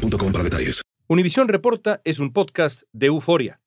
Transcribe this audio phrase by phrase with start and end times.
[0.00, 0.82] boostmobile.com para detalles.
[1.08, 3.60] Univisión Reporta es un podcast de euforia.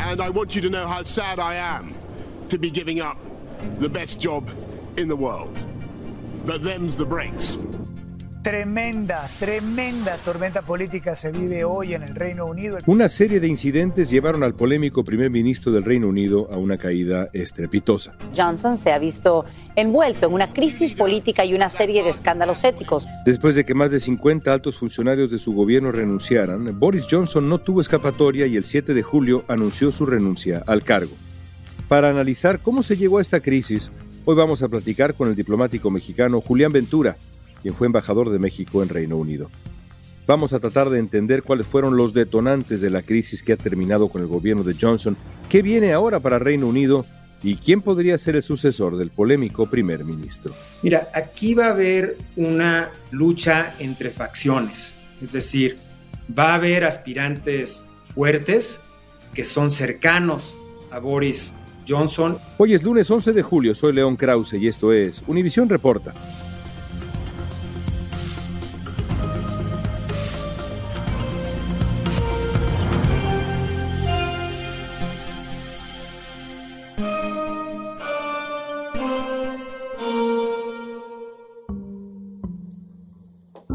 [0.00, 1.94] And I want you to know how sad I am
[2.48, 3.18] to be giving up
[3.78, 4.48] the best job
[4.96, 5.52] in the world.
[6.46, 7.58] But them's the breaks.
[8.48, 12.78] Tremenda, tremenda tormenta política se vive hoy en el Reino Unido.
[12.86, 17.28] Una serie de incidentes llevaron al polémico primer ministro del Reino Unido a una caída
[17.34, 18.16] estrepitosa.
[18.34, 19.44] Johnson se ha visto
[19.76, 23.06] envuelto en una crisis política y una serie de escándalos éticos.
[23.26, 27.58] Después de que más de 50 altos funcionarios de su gobierno renunciaran, Boris Johnson no
[27.58, 31.12] tuvo escapatoria y el 7 de julio anunció su renuncia al cargo.
[31.86, 33.92] Para analizar cómo se llegó a esta crisis,
[34.24, 37.18] hoy vamos a platicar con el diplomático mexicano Julián Ventura,
[37.68, 39.50] quien fue embajador de México en Reino Unido.
[40.26, 44.08] Vamos a tratar de entender cuáles fueron los detonantes de la crisis que ha terminado
[44.08, 45.18] con el gobierno de Johnson,
[45.50, 47.04] qué viene ahora para Reino Unido
[47.42, 50.54] y quién podría ser el sucesor del polémico primer ministro.
[50.82, 55.76] Mira, aquí va a haber una lucha entre facciones, es decir,
[56.38, 57.82] va a haber aspirantes
[58.14, 58.80] fuertes
[59.34, 60.56] que son cercanos
[60.90, 61.52] a Boris
[61.86, 62.38] Johnson.
[62.56, 66.14] Hoy es lunes 11 de julio, soy León Krause y esto es Univisión Reporta.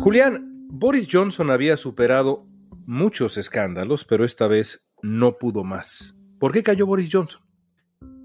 [0.04, 2.46] Julián, Boris Johnson había superado
[2.86, 6.14] muchos escándalos, pero esta vez no pudo más.
[6.42, 7.42] ¿Por qué cayó Boris Johnson?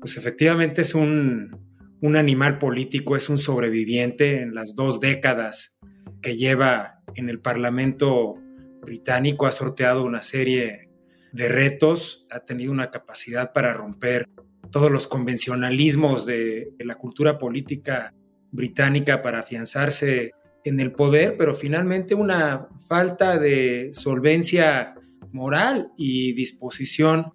[0.01, 1.57] Pues efectivamente es un,
[2.01, 5.79] un animal político, es un sobreviviente en las dos décadas
[6.21, 8.35] que lleva en el Parlamento
[8.83, 10.91] británico, ha sorteado una serie
[11.31, 14.29] de retos, ha tenido una capacidad para romper
[14.73, 18.13] todos los convencionalismos de, de la cultura política
[18.51, 20.33] británica para afianzarse
[20.69, 24.95] en el poder, pero finalmente una falta de solvencia
[25.33, 27.33] moral y disposición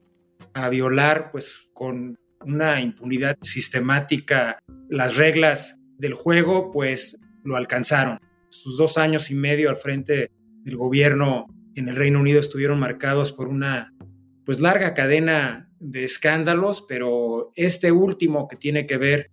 [0.54, 8.20] a violar, pues con una impunidad sistemática, las reglas del juego, pues lo alcanzaron.
[8.50, 10.32] Sus dos años y medio al frente
[10.64, 13.94] del gobierno en el Reino Unido estuvieron marcados por una
[14.46, 19.32] pues larga cadena de escándalos, pero este último que tiene que ver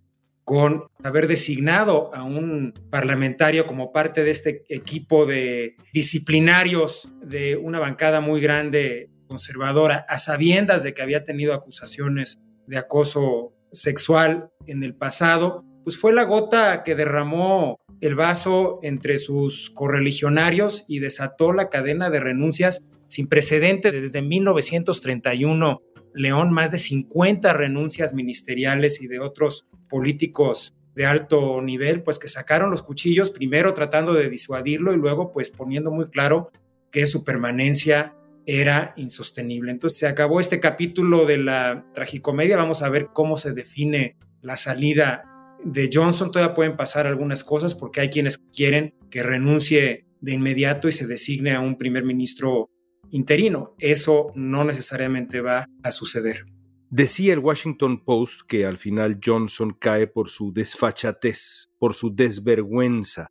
[0.51, 7.79] con haber designado a un parlamentario como parte de este equipo de disciplinarios de una
[7.79, 14.83] bancada muy grande conservadora, a sabiendas de que había tenido acusaciones de acoso sexual en
[14.83, 21.53] el pasado, pues fue la gota que derramó el vaso entre sus correligionarios y desató
[21.53, 25.81] la cadena de renuncias sin precedente desde 1931.
[26.13, 32.27] León, más de 50 renuncias ministeriales y de otros políticos de alto nivel, pues que
[32.27, 36.51] sacaron los cuchillos, primero tratando de disuadirlo y luego pues poniendo muy claro
[36.91, 39.71] que su permanencia era insostenible.
[39.71, 44.57] Entonces se acabó este capítulo de la tragicomedia, vamos a ver cómo se define la
[44.57, 45.23] salida
[45.63, 46.31] de Johnson.
[46.31, 51.07] Todavía pueden pasar algunas cosas porque hay quienes quieren que renuncie de inmediato y se
[51.07, 52.69] designe a un primer ministro
[53.11, 53.75] interino.
[53.79, 56.45] Eso no necesariamente va a suceder.
[56.89, 63.27] Decía el Washington Post que al final Johnson cae por su desfachatez, por su desvergüenza.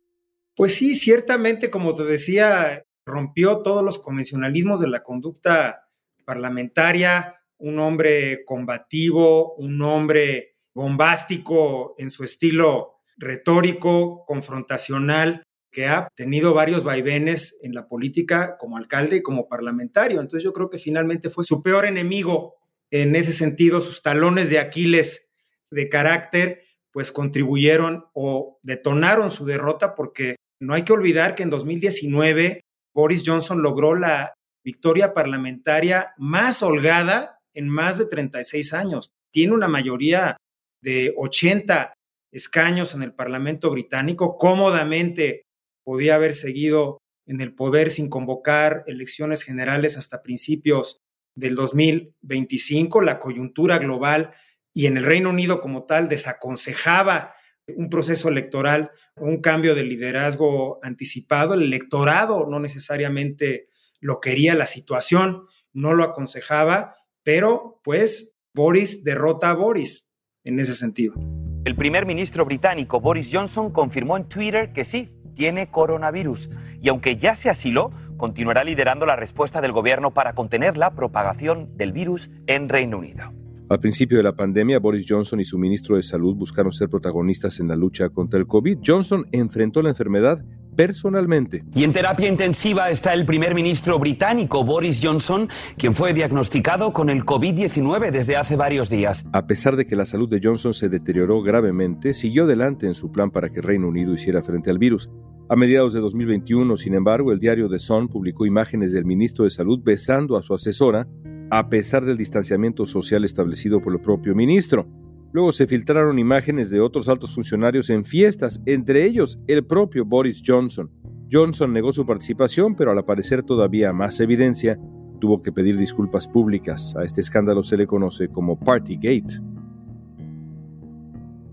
[0.55, 5.89] Pues sí, ciertamente, como te decía, rompió todos los convencionalismos de la conducta
[6.25, 16.53] parlamentaria, un hombre combativo, un hombre bombástico en su estilo retórico, confrontacional, que ha tenido
[16.53, 20.19] varios vaivenes en la política como alcalde y como parlamentario.
[20.19, 22.55] Entonces yo creo que finalmente fue su peor enemigo
[22.91, 25.31] en ese sentido, sus talones de Aquiles
[25.69, 31.49] de carácter, pues contribuyeron o detonaron su derrota porque no hay que olvidar que en
[31.49, 32.61] 2019
[32.93, 34.33] Boris Johnson logró la
[34.63, 39.11] victoria parlamentaria más holgada en más de 36 años.
[39.31, 40.35] Tiene una mayoría
[40.81, 41.93] de 80
[42.31, 45.43] escaños en el Parlamento británico, cómodamente
[45.91, 51.01] podía haber seguido en el poder sin convocar elecciones generales hasta principios
[51.35, 53.01] del 2025.
[53.01, 54.31] La coyuntura global
[54.73, 57.35] y en el Reino Unido como tal desaconsejaba
[57.75, 63.67] un proceso electoral o un cambio de liderazgo anticipado, el electorado no necesariamente
[63.99, 70.07] lo quería, la situación no lo aconsejaba, pero pues Boris derrota a Boris
[70.45, 71.15] en ese sentido.
[71.63, 76.49] El primer ministro británico Boris Johnson confirmó en Twitter que sí, tiene coronavirus
[76.81, 81.69] y aunque ya se asiló, continuará liderando la respuesta del gobierno para contener la propagación
[81.77, 83.31] del virus en Reino Unido.
[83.69, 87.59] Al principio de la pandemia, Boris Johnson y su ministro de Salud buscaron ser protagonistas
[87.59, 88.79] en la lucha contra el COVID.
[88.83, 90.43] Johnson enfrentó la enfermedad
[90.87, 91.63] personalmente.
[91.75, 95.47] Y en terapia intensiva está el primer ministro británico Boris Johnson,
[95.77, 99.23] quien fue diagnosticado con el COVID-19 desde hace varios días.
[99.31, 103.11] A pesar de que la salud de Johnson se deterioró gravemente, siguió adelante en su
[103.11, 105.11] plan para que Reino Unido hiciera frente al virus.
[105.49, 109.51] A mediados de 2021, sin embargo, el diario The Sun publicó imágenes del ministro de
[109.51, 111.07] Salud besando a su asesora
[111.51, 114.87] a pesar del distanciamiento social establecido por el propio ministro.
[115.33, 120.41] Luego se filtraron imágenes de otros altos funcionarios en fiestas, entre ellos el propio Boris
[120.45, 120.91] Johnson.
[121.31, 124.77] Johnson negó su participación, pero al aparecer todavía más evidencia,
[125.21, 126.93] tuvo que pedir disculpas públicas.
[126.97, 129.39] A este escándalo se le conoce como Partygate.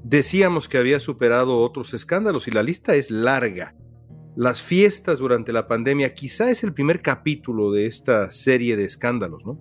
[0.03, 3.77] Decíamos que había superado otros escándalos y la lista es larga.
[4.35, 9.45] Las fiestas durante la pandemia quizá es el primer capítulo de esta serie de escándalos,
[9.45, 9.61] ¿no?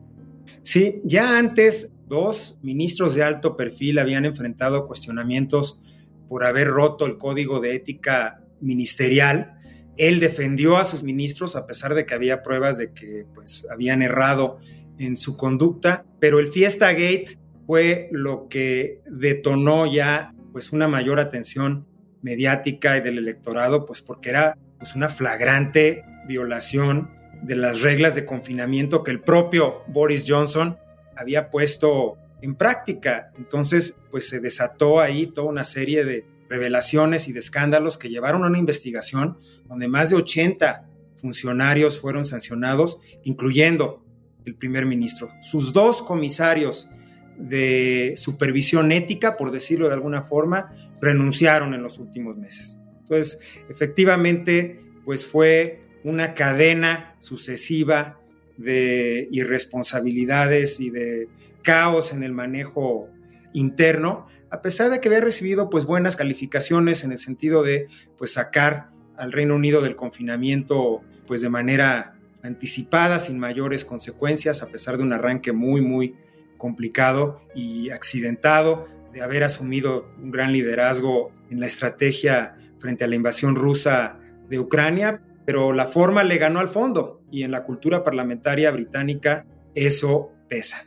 [0.63, 5.81] Sí, ya antes dos ministros de alto perfil habían enfrentado cuestionamientos
[6.29, 9.53] por haber roto el código de ética ministerial.
[9.97, 14.01] Él defendió a sus ministros a pesar de que había pruebas de que pues, habían
[14.01, 14.59] errado
[14.99, 21.19] en su conducta, pero el Fiesta Gate fue lo que detonó ya pues una mayor
[21.19, 21.85] atención
[22.21, 27.11] mediática y del electorado, pues porque era pues una flagrante violación
[27.43, 30.77] de las reglas de confinamiento que el propio Boris Johnson
[31.17, 33.31] había puesto en práctica.
[33.37, 38.43] Entonces, pues se desató ahí toda una serie de revelaciones y de escándalos que llevaron
[38.43, 40.87] a una investigación donde más de 80
[41.19, 44.05] funcionarios fueron sancionados, incluyendo
[44.45, 45.29] el primer ministro.
[45.41, 46.89] Sus dos comisarios
[47.37, 52.77] de supervisión ética, por decirlo de alguna forma, renunciaron en los últimos meses.
[52.99, 53.39] Entonces,
[53.69, 58.19] efectivamente, pues fue una cadena sucesiva
[58.57, 61.27] de irresponsabilidades y de
[61.63, 63.09] caos en el manejo
[63.53, 67.87] interno, a pesar de que había recibido pues buenas calificaciones en el sentido de
[68.17, 74.67] pues sacar al Reino Unido del confinamiento pues de manera anticipada, sin mayores consecuencias, a
[74.67, 76.15] pesar de un arranque muy muy
[76.57, 83.15] complicado y accidentado, de haber asumido un gran liderazgo en la estrategia frente a la
[83.15, 84.19] invasión rusa
[84.49, 89.45] de Ucrania, pero la forma le ganó al fondo y en la cultura parlamentaria británica
[89.73, 90.83] eso pesa.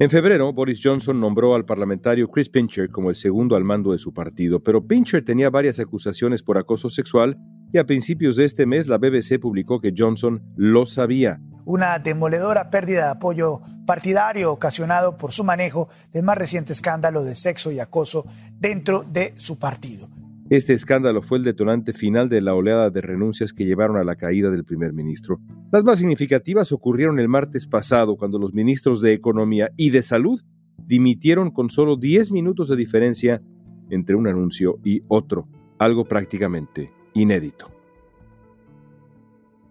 [0.00, 3.98] En febrero, Boris Johnson nombró al parlamentario Chris Pincher como el segundo al mando de
[3.98, 7.38] su partido, pero Pincher tenía varias acusaciones por acoso sexual
[7.72, 11.40] y a principios de este mes la BBC publicó que Johnson lo sabía.
[11.64, 17.36] Una demoledora pérdida de apoyo partidario ocasionado por su manejo del más reciente escándalo de
[17.36, 18.24] sexo y acoso
[18.58, 20.08] dentro de su partido.
[20.50, 24.16] Este escándalo fue el detonante final de la oleada de renuncias que llevaron a la
[24.16, 25.40] caída del primer ministro.
[25.72, 30.40] Las más significativas ocurrieron el martes pasado, cuando los ministros de Economía y de Salud
[30.86, 33.42] dimitieron con solo 10 minutos de diferencia
[33.88, 35.48] entre un anuncio y otro,
[35.78, 37.73] algo prácticamente inédito.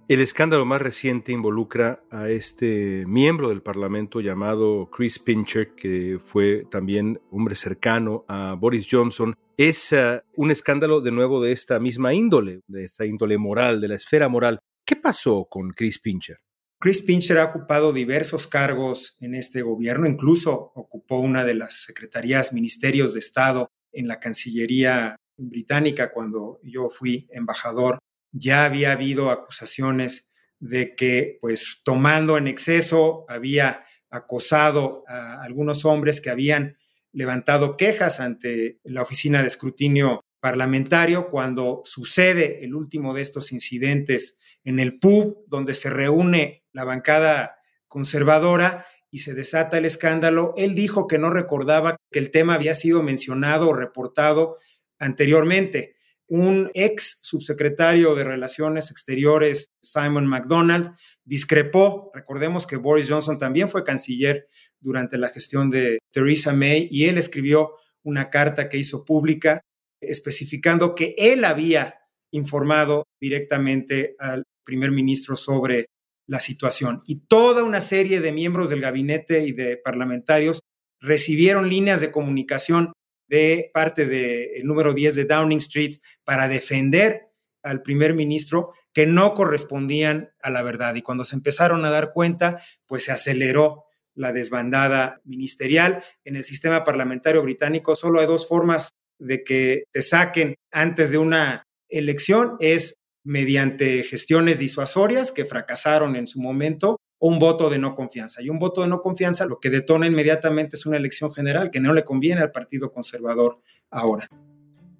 [0.10, 6.66] El escándalo más reciente involucra a este miembro del Parlamento llamado Chris Pincher, que fue
[6.70, 9.34] también hombre cercano a Boris Johnson.
[9.56, 13.88] Es uh, un escándalo de nuevo de esta misma índole, de esta índole moral, de
[13.88, 14.60] la esfera moral.
[14.86, 16.38] ¿Qué pasó con Chris Pincher?
[16.82, 22.52] Chris Pincher ha ocupado diversos cargos en este gobierno, incluso ocupó una de las secretarías,
[22.52, 28.00] ministerios de Estado en la Cancillería británica cuando yo fui embajador
[28.34, 36.20] ya había habido acusaciones de que, pues, tomando en exceso, había acosado a algunos hombres
[36.20, 36.78] que habían
[37.12, 44.40] levantado quejas ante la Oficina de Escrutinio Parlamentario cuando sucede el último de estos incidentes
[44.64, 50.54] en el pub donde se reúne la bancada conservadora y se desata el escándalo.
[50.58, 54.58] Él dijo que no recordaba que el tema había sido mencionado o reportado
[54.98, 55.96] anteriormente
[56.34, 62.10] un ex subsecretario de Relaciones Exteriores, Simon McDonald, discrepó.
[62.12, 64.48] Recordemos que Boris Johnson también fue canciller
[64.80, 69.62] durante la gestión de Theresa May y él escribió una carta que hizo pública
[70.02, 72.00] especificando que él había
[72.32, 75.86] informado directamente al primer ministro sobre
[76.28, 77.04] la situación.
[77.06, 80.62] Y toda una serie de miembros del gabinete y de parlamentarios
[81.00, 82.92] recibieron líneas de comunicación
[83.34, 87.30] de parte del número 10 de Downing Street para defender
[87.64, 90.94] al primer ministro que no correspondían a la verdad.
[90.94, 96.04] Y cuando se empezaron a dar cuenta, pues se aceleró la desbandada ministerial.
[96.24, 101.18] En el sistema parlamentario británico solo hay dos formas de que te saquen antes de
[101.18, 107.96] una elección, es mediante gestiones disuasorias que fracasaron en su momento un voto de no
[107.96, 108.42] confianza.
[108.42, 111.80] Y un voto de no confianza lo que detona inmediatamente es una elección general que
[111.80, 113.56] no le conviene al Partido Conservador
[113.90, 114.30] ahora.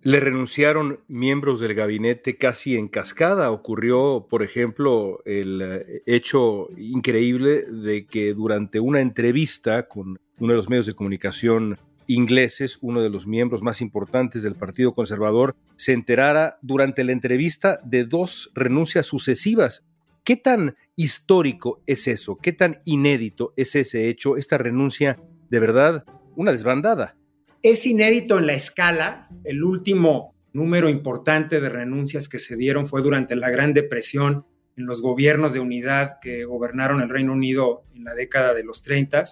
[0.04, 3.52] Le renunciaron miembros del gabinete casi en cascada.
[3.52, 10.58] Ocurrió, por ejemplo, el eh, hecho increíble de que durante una entrevista con uno de
[10.58, 11.78] los medios de comunicación
[12.08, 17.82] ingleses, uno de los miembros más importantes del Partido Conservador, se enterara durante la entrevista
[17.84, 19.86] de dos renuncias sucesivas.
[20.24, 22.38] ¿Qué tan histórico es eso?
[22.38, 26.06] ¿Qué tan inédito es ese hecho, esta renuncia de verdad,
[26.38, 27.18] una desbandada?
[27.62, 29.28] Es inédito en la escala.
[29.44, 34.46] El último número importante de renuncias que se dieron fue durante la Gran Depresión
[34.78, 38.82] en los gobiernos de unidad que gobernaron el Reino Unido en la década de los
[38.82, 39.26] 30.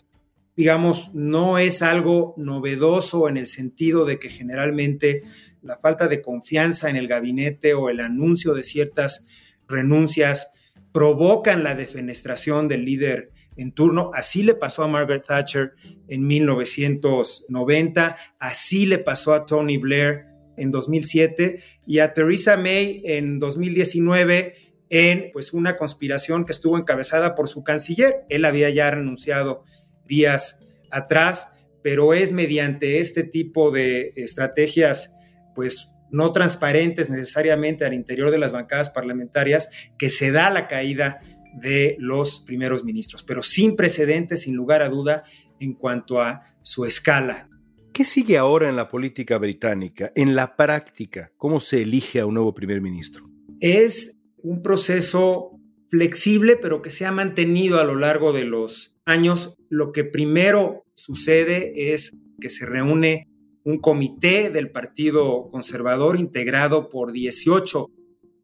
[0.58, 5.24] Digamos, no es algo novedoso en el sentido de que generalmente
[5.62, 9.26] la falta de confianza en el gabinete o el anuncio de ciertas
[9.70, 10.52] renuncias
[10.92, 14.12] provocan la defenestración del líder en turno.
[14.14, 15.74] Así le pasó a Margaret Thatcher
[16.08, 20.26] en 1990, así le pasó a Tony Blair
[20.58, 24.56] en 2007 y a Theresa May en 2019
[24.90, 28.26] en pues una conspiración que estuvo encabezada por su canciller.
[28.30, 29.64] Él había ya renunciado
[30.06, 35.16] días atrás, pero es mediante este tipo de estrategias
[35.56, 41.20] pues no transparentes necesariamente al interior de las bancadas parlamentarias que se da la caída
[41.62, 45.24] de los primeros ministros, pero sin precedentes, sin lugar a duda,
[45.60, 47.50] en cuanto a su escala.
[47.94, 51.32] ¿Qué sigue ahora en la política británica, en la práctica?
[51.38, 53.30] ¿Cómo se elige a un nuevo primer ministro?
[53.60, 59.56] Es un proceso flexible, pero que se ha mantenido a lo largo de los años.
[59.70, 63.28] Lo que primero sucede es que se reúne
[63.64, 67.90] un comité del Partido Conservador integrado por 18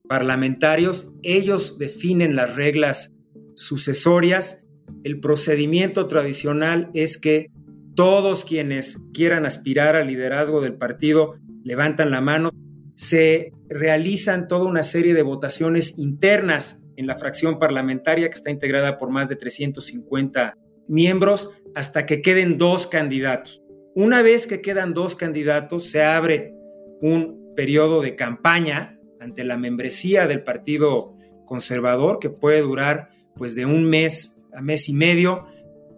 [0.08, 3.12] parlamentarios, ellos definen las reglas
[3.56, 4.64] sucesorias.
[5.04, 7.48] El procedimiento tradicional es que
[7.96, 12.52] todos quienes quieran aspirar al liderazgo del partido levantan la mano.
[12.96, 18.98] Se realizan toda una serie de votaciones internas en la fracción parlamentaria que está integrada
[18.98, 20.56] por más de 350
[20.88, 23.62] miembros hasta que queden dos candidatos.
[24.00, 26.54] Una vez que quedan dos candidatos, se abre
[27.02, 31.16] un periodo de campaña ante la membresía del Partido
[31.48, 35.48] Conservador, que puede durar pues de un mes a mes y medio.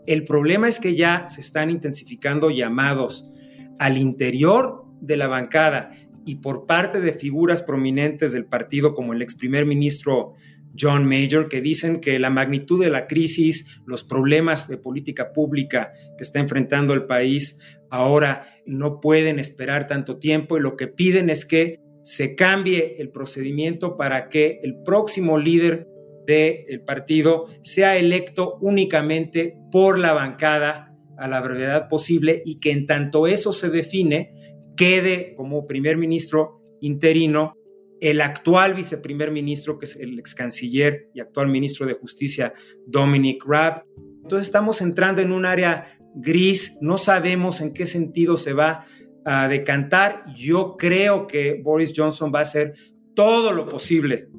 [0.08, 3.34] El problema es que ya se están intensificando llamados
[3.80, 5.92] al interior de la bancada
[6.26, 10.36] y por parte de figuras prominentes del partido como el ex primer ministro
[10.80, 15.92] John Major, que dicen que la magnitud de la crisis, los problemas de política pública
[16.18, 21.30] que está enfrentando el país ahora no pueden esperar tanto tiempo y lo que piden
[21.30, 25.88] es que se cambie el procedimiento para que el próximo líder
[26.26, 32.86] del partido sea electo únicamente por la bancada a la brevedad posible y que en
[32.86, 34.34] tanto eso se define,
[34.78, 37.56] quede como primer ministro interino
[38.00, 42.54] el actual viceprimer ministro, que es el ex canciller y actual ministro de Justicia,
[42.86, 43.84] Dominic Raab.
[44.22, 48.86] Entonces estamos entrando en un área gris, no sabemos en qué sentido se va
[49.26, 50.26] a decantar.
[50.36, 52.74] Yo creo que Boris Johnson va a hacer
[53.16, 54.30] todo lo posible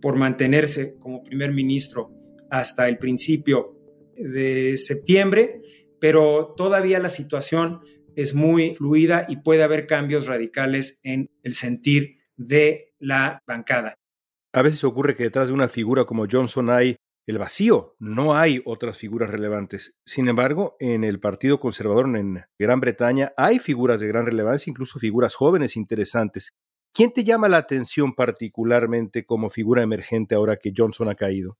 [0.00, 2.12] por mantenerse como primer ministro
[2.50, 3.76] hasta el principio
[4.16, 5.60] de septiembre,
[6.00, 7.80] pero todavía la situación
[8.16, 13.94] es muy fluida y puede haber cambios radicales en el sentir de la bancada.
[14.52, 16.96] A veces ocurre que detrás de una figura como Johnson hay
[17.28, 17.94] el vacío.
[17.98, 19.94] No hay otras figuras relevantes.
[20.06, 24.98] Sin embargo, en el Partido Conservador en Gran Bretaña hay figuras de gran relevancia, incluso
[24.98, 26.54] figuras jóvenes interesantes.
[26.92, 31.58] ¿Quién te llama la atención particularmente como figura emergente ahora que Johnson ha caído?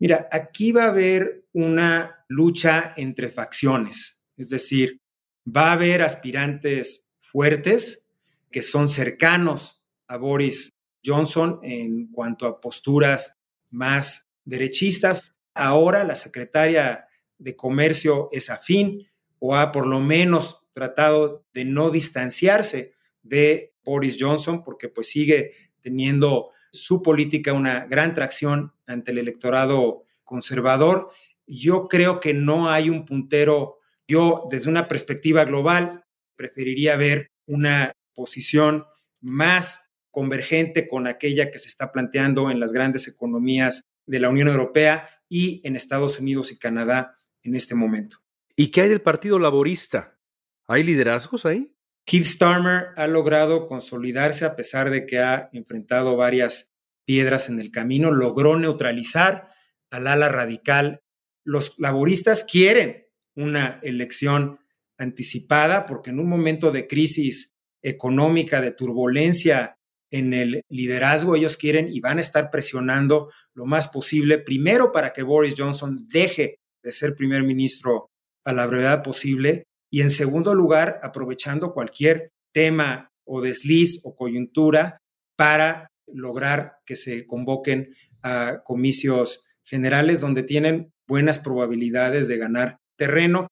[0.00, 5.00] Mira, aquí va a haber una lucha entre facciones, es decir,
[5.46, 8.08] va a haber aspirantes fuertes
[8.50, 10.70] que son cercanos a Boris
[11.04, 13.38] Johnson en cuanto a posturas
[13.70, 15.22] más derechistas.
[15.54, 17.06] Ahora la secretaria
[17.38, 19.06] de Comercio es afín
[19.38, 25.52] o ha por lo menos tratado de no distanciarse de Boris Johnson porque pues sigue
[25.80, 31.10] teniendo su política una gran tracción ante el electorado conservador.
[31.46, 36.04] Yo creo que no hay un puntero Yo, desde una perspectiva global,
[36.36, 38.84] preferiría ver una posición
[39.20, 44.48] más convergente con aquella que se está planteando en las grandes economías de la Unión
[44.48, 48.18] Europea y en Estados Unidos y Canadá en este momento.
[48.56, 50.18] ¿Y qué hay del Partido Laborista?
[50.66, 51.74] ¿Hay liderazgos ahí?
[52.06, 57.70] Keith Starmer ha logrado consolidarse a pesar de que ha enfrentado varias piedras en el
[57.70, 59.48] camino, logró neutralizar
[59.90, 61.02] al ala radical.
[61.44, 64.60] Los laboristas quieren una elección
[64.98, 69.78] anticipada porque en un momento de crisis económica, de turbulencia
[70.14, 75.12] en el liderazgo, ellos quieren y van a estar presionando lo más posible, primero para
[75.12, 78.10] que Boris Johnson deje de ser primer ministro
[78.44, 84.98] a la brevedad posible y en segundo lugar, aprovechando cualquier tema o desliz o coyuntura
[85.36, 93.48] para lograr que se convoquen a comicios generales donde tienen buenas probabilidades de ganar terreno.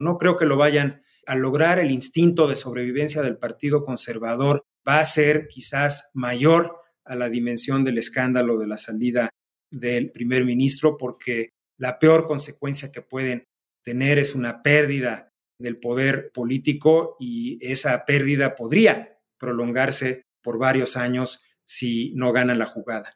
[0.00, 1.78] No creo que lo vayan a lograr.
[1.78, 7.84] El instinto de sobrevivencia del Partido Conservador va a ser quizás mayor a la dimensión
[7.84, 9.30] del escándalo de la salida
[9.70, 13.44] del primer ministro, porque la peor consecuencia que pueden
[13.84, 15.28] tener es una pérdida
[15.60, 22.66] del poder político y esa pérdida podría prolongarse por varios años si no ganan la
[22.66, 23.12] jugada.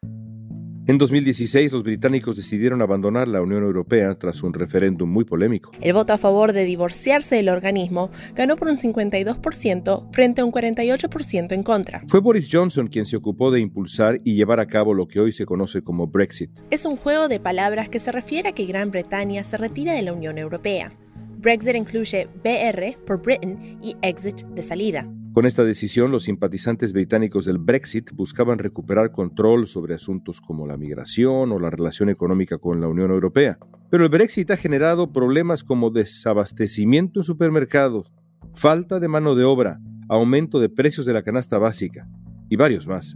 [0.87, 5.71] En 2016, los británicos decidieron abandonar la Unión Europea tras un referéndum muy polémico.
[5.79, 10.51] El voto a favor de divorciarse del organismo ganó por un 52% frente a un
[10.51, 12.01] 48% en contra.
[12.07, 15.33] Fue Boris Johnson quien se ocupó de impulsar y llevar a cabo lo que hoy
[15.33, 16.49] se conoce como Brexit.
[16.71, 20.01] Es un juego de palabras que se refiere a que Gran Bretaña se retira de
[20.01, 20.93] la Unión Europea.
[21.37, 25.07] Brexit incluye BR por Britain y exit de salida.
[25.33, 30.75] Con esta decisión, los simpatizantes británicos del Brexit buscaban recuperar control sobre asuntos como la
[30.75, 33.57] migración o la relación económica con la Unión Europea.
[33.89, 38.11] Pero el Brexit ha generado problemas como desabastecimiento en supermercados,
[38.53, 42.09] falta de mano de obra, aumento de precios de la canasta básica
[42.49, 43.15] y varios más.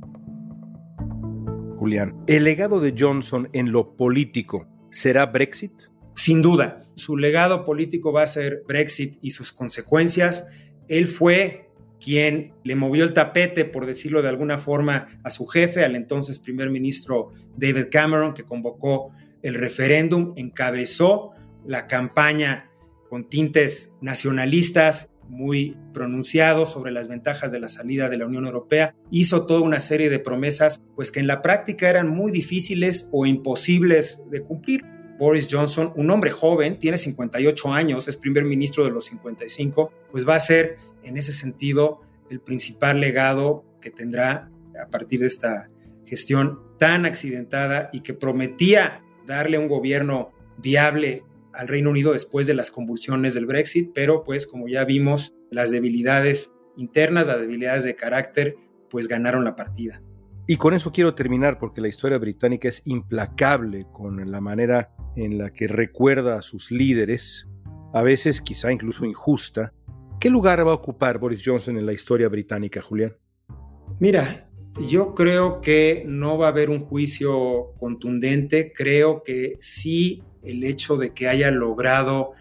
[1.75, 5.73] Julián, ¿el legado de Johnson en lo político será Brexit?
[6.15, 10.47] Sin duda, su legado político va a ser Brexit y sus consecuencias.
[10.87, 11.64] Él fue
[11.99, 16.39] quien le movió el tapete, por decirlo de alguna forma, a su jefe, al entonces
[16.39, 21.31] primer ministro David Cameron, que convocó el referéndum, encabezó
[21.65, 22.69] la campaña
[23.09, 28.95] con tintes nacionalistas muy pronunciados sobre las ventajas de la salida de la Unión Europea,
[29.11, 33.25] hizo toda una serie de promesas, pues que en la práctica eran muy difíciles o
[33.25, 34.83] imposibles de cumplir.
[35.17, 40.27] Boris Johnson, un hombre joven, tiene 58 años, es primer ministro de los 55, pues
[40.27, 45.69] va a ser en ese sentido el principal legado que tendrá a partir de esta
[46.05, 52.53] gestión tan accidentada y que prometía darle un gobierno viable al Reino Unido después de
[52.53, 57.95] las convulsiones del Brexit, pero pues como ya vimos, las debilidades internas, las debilidades de
[57.95, 58.55] carácter,
[58.89, 60.01] pues ganaron la partida.
[60.47, 65.37] Y con eso quiero terminar porque la historia británica es implacable con la manera en
[65.37, 67.47] la que recuerda a sus líderes,
[67.93, 69.73] a veces quizá incluso injusta.
[70.19, 73.15] ¿Qué lugar va a ocupar Boris Johnson en la historia británica, Julián?
[73.99, 74.49] Mira,
[74.87, 80.97] yo creo que no va a haber un juicio contundente, creo que sí el hecho
[80.97, 82.31] de que haya logrado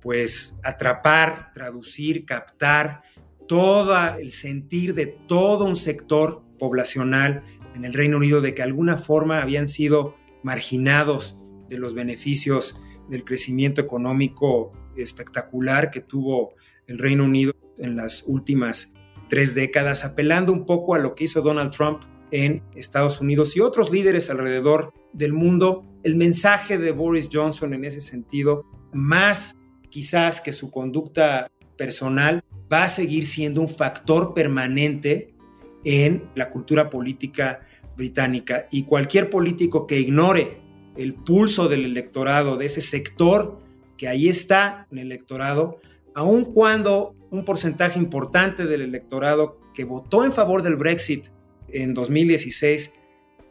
[0.00, 3.02] pues atrapar, traducir, captar
[3.48, 7.42] todo el sentir de todo un sector poblacional
[7.74, 12.80] en el Reino Unido de que de alguna forma habían sido marginados de los beneficios
[13.08, 16.54] del crecimiento económico espectacular que tuvo
[16.86, 18.94] el Reino Unido en las últimas
[19.28, 23.60] tres décadas, apelando un poco a lo que hizo Donald Trump en Estados Unidos y
[23.60, 25.84] otros líderes alrededor del mundo.
[26.02, 29.56] El mensaje de Boris Johnson en ese sentido, más
[29.88, 32.42] quizás que su conducta personal,
[32.72, 35.34] va a seguir siendo un factor permanente
[35.84, 37.60] en la cultura política
[37.96, 38.66] británica.
[38.70, 40.60] Y cualquier político que ignore
[40.96, 43.60] el pulso del electorado, de ese sector
[43.96, 45.80] que ahí está en el electorado,
[46.14, 51.26] aun cuando un porcentaje importante del electorado que votó en favor del Brexit
[51.68, 52.92] en 2016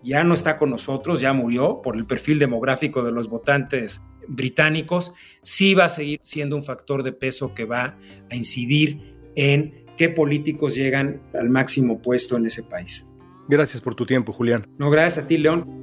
[0.03, 5.13] ya no está con nosotros, ya murió por el perfil demográfico de los votantes británicos,
[5.41, 7.97] sí va a seguir siendo un factor de peso que va
[8.29, 13.05] a incidir en qué políticos llegan al máximo puesto en ese país.
[13.47, 14.67] Gracias por tu tiempo, Julián.
[14.77, 15.82] No, gracias a ti, León.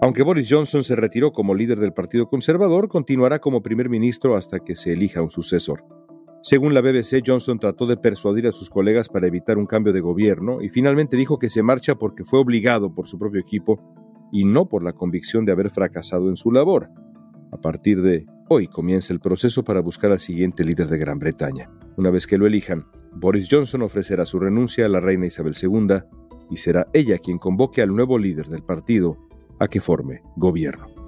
[0.00, 4.60] Aunque Boris Johnson se retiró como líder del Partido Conservador, continuará como primer ministro hasta
[4.60, 5.84] que se elija un sucesor.
[6.40, 10.00] Según la BBC, Johnson trató de persuadir a sus colegas para evitar un cambio de
[10.00, 13.82] gobierno y finalmente dijo que se marcha porque fue obligado por su propio equipo
[14.30, 16.90] y no por la convicción de haber fracasado en su labor.
[17.50, 21.72] A partir de hoy comienza el proceso para buscar al siguiente líder de Gran Bretaña.
[21.96, 25.96] Una vez que lo elijan, Boris Johnson ofrecerá su renuncia a la reina Isabel II
[26.50, 29.27] y será ella quien convoque al nuevo líder del partido
[29.58, 30.98] a que forme gobierno.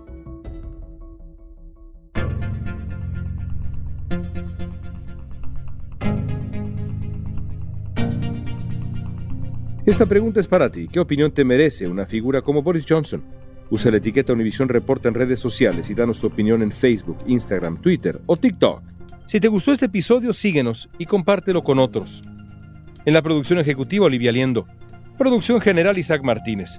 [9.87, 10.87] Esta pregunta es para ti.
[10.87, 13.25] ¿Qué opinión te merece una figura como Boris Johnson?
[13.71, 17.81] Usa la etiqueta Univision Reporta en redes sociales y danos tu opinión en Facebook, Instagram,
[17.81, 18.83] Twitter o TikTok.
[19.27, 22.23] Si te gustó este episodio, síguenos y compártelo con otros.
[23.05, 24.67] En la producción ejecutiva, Olivia Liendo.
[25.17, 26.79] Producción general, Isaac Martínez.